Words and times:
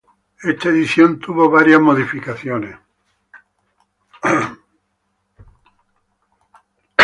Esta 0.43 0.69
edición 0.69 1.19
tuvo 1.19 1.47
varias 1.51 1.79
modificaciones. 1.79 2.75